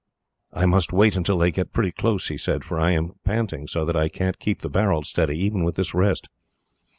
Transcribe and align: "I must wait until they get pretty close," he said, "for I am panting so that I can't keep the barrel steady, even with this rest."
"I 0.51 0.65
must 0.65 0.91
wait 0.91 1.15
until 1.15 1.37
they 1.37 1.51
get 1.51 1.73
pretty 1.73 1.91
close," 1.91 2.29
he 2.29 2.37
said, 2.39 2.63
"for 2.63 2.79
I 2.79 2.89
am 2.89 3.11
panting 3.23 3.67
so 3.67 3.85
that 3.85 3.95
I 3.95 4.09
can't 4.09 4.39
keep 4.39 4.63
the 4.63 4.67
barrel 4.69 5.03
steady, 5.03 5.37
even 5.37 5.63
with 5.63 5.75
this 5.75 5.93
rest." 5.93 6.27